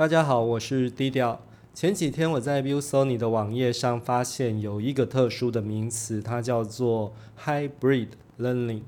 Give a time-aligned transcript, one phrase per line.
[0.00, 1.38] 大家好，我是低调。
[1.74, 7.12] 前几天我在 View Sony 的网页上发现有一个特殊的名词，它叫做
[7.44, 8.08] Hybrid
[8.38, 8.80] Learning。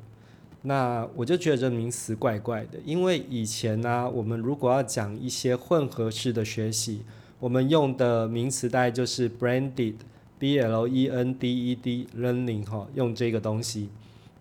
[0.63, 7.03] 那我就觉得这名词怪怪的，因为以前呢，我们如果要讲一些混合式的学习，
[7.41, 9.97] 我们用的名词大概就是 Blended
[10.39, 13.91] B L E N D E D Learning 哈，用这个东西。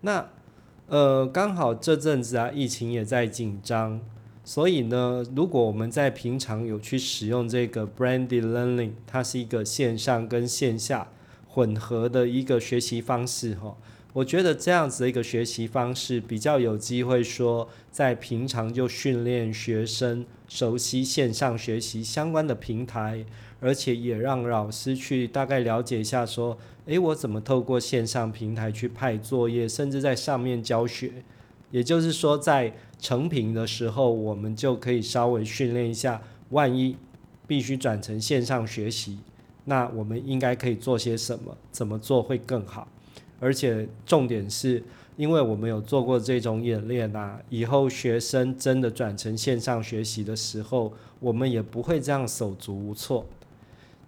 [0.00, 0.26] 那
[0.86, 4.00] 呃，刚好这阵子啊，疫情也在紧张，
[4.44, 11.08] 所以呢，如果我们在平常有去使用这个 branded learning，它是一个线上跟线下
[11.46, 13.76] 混合的一个学习方式哈。
[14.14, 23.24] 我觉得这样子的一个学习方式比较有机会说，在平常就训练学生熟悉线上学习相关的平台，
[23.60, 26.58] 而且也让老师去大概了解一下说。
[26.86, 31.22] 诶，我怎么透过线上平台去派作业，甚至在上面教学？
[31.72, 36.96] 也就是说，在成品的时候，我们就可以稍微训练一下，万一
[37.48, 39.18] 必须转成线上学习，
[39.64, 41.56] 那我们应该可以做些什么？
[41.72, 42.86] 怎么做会更好？
[43.40, 44.84] 而且重点是，
[45.16, 53.26] 因为我们有做过这种演练啊，以后学生真的转成线上学习的时候，我们也不会这样手足无措。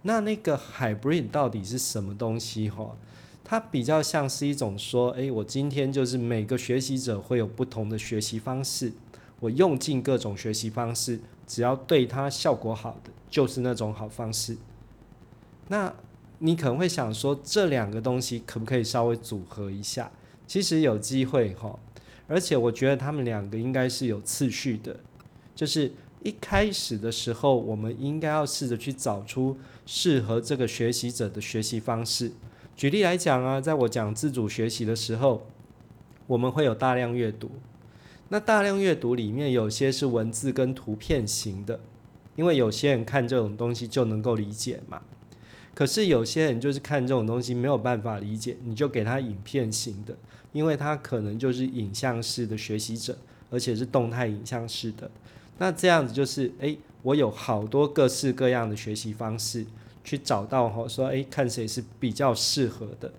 [0.03, 2.95] 那那个 hybrid 到底是什么东西哈？
[3.45, 8.91] 它比较像是一种说，诶，我今天就是每个学习者会有不同的学习方式，
[9.39, 14.57] 我用尽各种学习方式，只要对它效果好的，就是那种好方式。
[15.67, 15.93] 那
[16.39, 20.11] 你可能会想说，这两个东西可不可以稍微组合一下？
[20.45, 21.79] 其实有机会哈，
[22.27, 24.99] 而且我觉得他们两个应该是有次序的，
[25.55, 25.93] 就是。
[26.23, 32.31] 一开始的时候，我们应该要试着去找出适合这个学习者的学习方式。
[32.75, 35.47] 举例来讲啊，在我讲自主学习的时候，
[36.27, 37.51] 我们会有大量阅读。
[38.27, 41.79] 那大量阅读里面有些是文字跟图片型的，
[42.35, 45.01] 因为有些人看这种东西就能够理解嘛。
[45.73, 50.17] 可是有些人就是看这种东西没有办法理解，你就给他影片型的，
[50.51, 53.17] 因为他可能就是影像式的学习者，
[53.49, 55.09] 而且是动态影像式的。
[55.59, 59.65] 那这样子就是，诶，我有好多各式各样的学习方式，
[60.05, 63.11] 去找到哈，说，诶，看谁是比较适合的。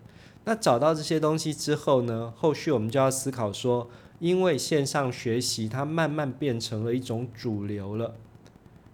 [0.44, 8.14] 那找到这些东西之后呢，后续我们就要思考说，因为线上学习它慢慢变成了一种主流了，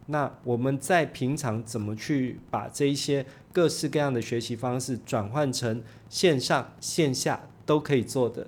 [0.07, 8.47] 那我们在平常怎么去把这一些各式各样的学习方式转换成线上线下都可以做的，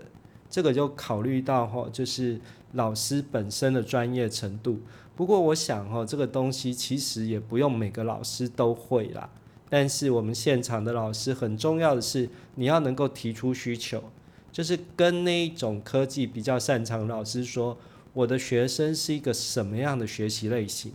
[0.48, 2.40] 这个就考虑到哈，就是。
[2.74, 4.80] 老师本身的专业程度，
[5.16, 9.30] 不过我想哈，这个东西其实也不用每个老师都会啦。
[9.70, 14.04] 但是我们现场的老师很重要的是，你要能够提出需求，
[14.52, 17.76] 就是跟那一种科技比较擅长老师说，
[18.12, 20.92] 我的学生是一个什么样的学习类型。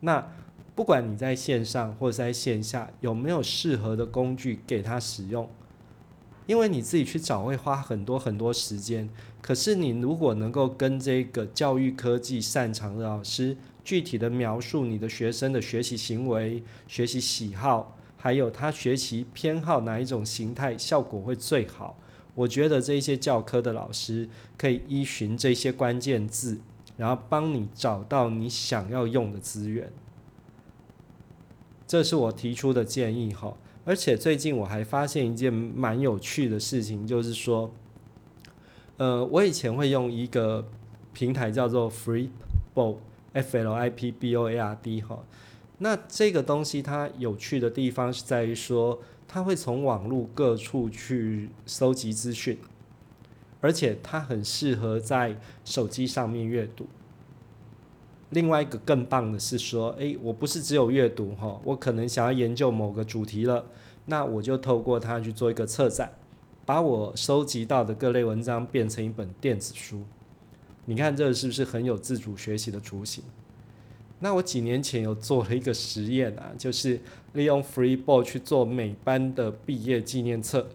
[0.00, 0.24] 那
[0.74, 5.48] 不管你在线上或者在线下，有没有适合的工具给他使用？
[6.46, 9.08] 因为你自己去找会花很多很多时间，
[9.42, 21.98] 可是你如果能够跟这个教育科技擅长的老师具体的描述你的学生的学习行为、学习喜好，还有他学习偏好哪一种形态，效果会最好。
[22.34, 26.60] 我觉得这些教科的老师可以依循这些关键字，
[26.96, 29.92] 然后帮你找到你想要用的资源。
[31.86, 33.56] 这是我提出的建议哈。
[33.86, 37.72] 而且最近我还发现一件蛮有趣的事情，就是说，
[38.96, 40.66] 呃，我以前会用一个
[41.12, 45.24] 平台叫做 Flipboard，F L I P B O A R D 哈。
[45.78, 48.98] 那这个东西它有趣的地方是在于说，
[49.28, 52.58] 它会从网络各处去搜集资讯，
[53.60, 56.88] 而且它很适合在手机上面阅读。
[58.36, 63.64] 另外一个更棒的是说，诶，我不是只有阅读哈，我可能想要研究某个主题了，
[64.04, 66.12] 那我就透过它去做一个策展，
[66.66, 70.02] 把我收集到的各类文章变成一本电子书。
[70.84, 73.24] 你看这是不是很有自主学习的雏形？
[74.18, 77.00] 那我几年前有做了一个实验啊，就是
[77.32, 80.68] 利用 Freeboard 去做每班的毕业纪念册。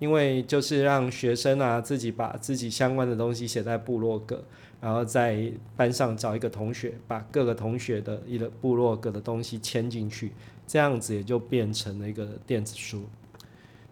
[0.00, 4.42] 因为就是让学生啊自己把自己相关的东西写在部落格，
[4.80, 10.32] 然后在班上找一个同学，把各个同学的一个部落格的东西签进去，
[10.66, 13.04] 这样子也就变成了一个电子书。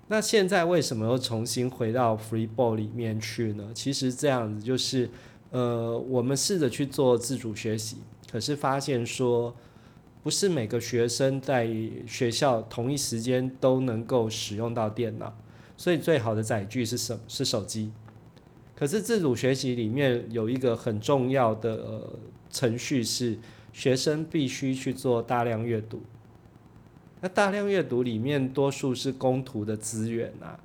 [0.09, 3.71] 那现在为什么又重新回到 Freeboard 里面去呢？
[3.75, 5.11] 其实这样子就是，
[5.51, 7.99] 呃，我们试着去做自主学习，
[8.33, 9.55] 可是发现说，
[10.23, 11.69] 不是每个学生在
[12.07, 15.37] 学校同一时间都能够使用到电脑。
[15.79, 17.19] 所以最好的载具是什？
[17.27, 17.93] 是手机。
[18.77, 22.11] 可是自主学习里面有一个很重要的
[22.51, 23.39] 程序是，
[23.73, 26.03] 学生必须去做大量阅读。
[27.21, 30.61] 那大量阅读里面多数是公图的资源啊，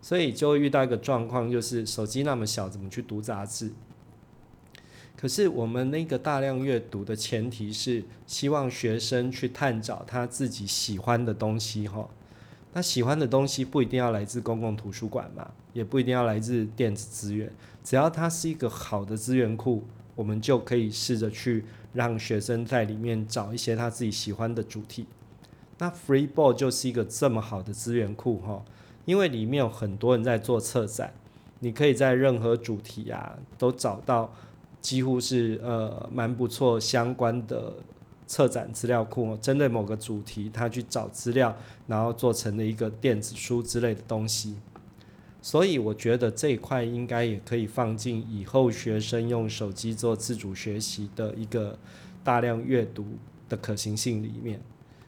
[0.00, 3.72] 所以就会遇到一个状况，就是手机那么小，怎么去读杂志？
[5.16, 12.08] 可是我们那个大量阅读的前提是希望学生去探找他自己喜欢的东西哈。
[12.76, 17.50] 那喜欢的东西不一定要来自公共图书馆嘛，也不一定要来自电子资源，
[17.84, 19.84] 只要它是一个好的资源库，
[20.16, 25.06] 我们就可以试着去让学生在里面找一些他自己喜欢的主题。
[25.78, 28.64] 那 Freeboard 就是一个这么好的资源库哈，
[29.04, 31.14] 因为里面有很多人在做策展，
[31.60, 34.34] 你可以在任何主题啊都找到
[34.80, 37.74] 几乎是呃蛮不错相关的。
[38.26, 41.56] 策展资料库，针对某个主题，他去找资料，
[41.86, 44.56] 然后做成了一个电子书之类的东西。
[45.42, 51.78] 所以我觉得这一块应该也可以放进以后学生用手机做自主学习的一个
[52.22, 53.04] 大量阅读
[53.46, 54.58] 的可行性里面。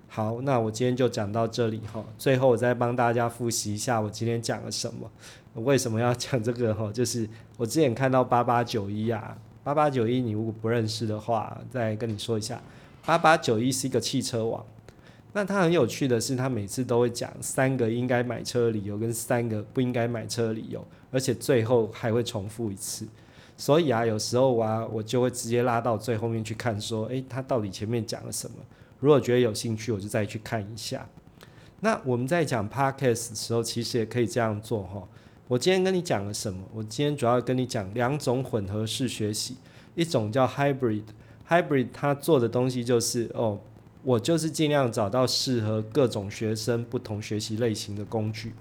[0.09, 2.05] 好，那我今天就讲到这里哈。
[2.19, 5.11] 最后我再帮大家复习一下我今天讲了什么，
[5.65, 6.93] 为什么要讲这个哈？
[6.93, 7.27] 就是
[7.57, 12.63] 我之前看到八八九一啊，八八九一，你如果不认识的话，再跟你说一下。
[13.07, 14.67] 八八九一是一个汽车网，
[15.33, 23.07] 那它很有趣的是，它每次都会讲三个应该买车的理由跟三个不应该买车的理由，而且最后还会重复一次。
[23.57, 28.57] 所以啊，有时候啊，我就会直接拉到最后面去看，说，诶，他到底前面讲了什么？
[28.99, 31.09] 如果觉得有兴趣，我就再去看一下。
[31.81, 35.07] 那我们在讲 podcast 的时候，其实也可以这样做哈。
[35.47, 36.65] 我今天跟你讲了什么？
[36.75, 39.57] 我今天主要跟你讲两种混合式学习，
[39.95, 41.05] 一种叫 hybrid。
[41.49, 43.61] Hybrid 它做的东西就是哦，
[44.03, 48.53] 我就是尽量找到适合各种学生不同学习类型的工具。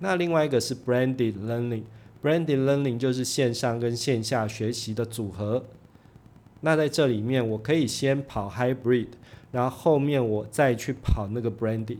[0.00, 5.64] 那另外一个是 Branded Learning，Branded Learning 就是线上跟线下学习的组合。
[6.60, 9.08] 那在这里面，我可以先跑 Hybrid，
[9.52, 11.98] 然后后面我再去跑那个 Branded。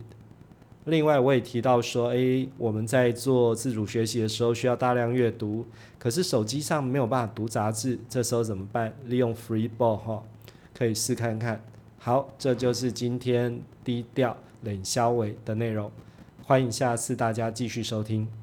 [0.85, 5.65] 另外，我也提到说，诶，我们在做自主学习的时候需要大量阅读，
[5.99, 8.93] 可是手机上没有办法读杂志，这时候怎么办？
[9.05, 10.23] 利用 Free Ball 哈，
[10.73, 11.61] 可以试看看。
[11.99, 15.91] 好，这就是今天低调冷消尾的内容，
[16.43, 18.38] 欢迎下次大家继续收听。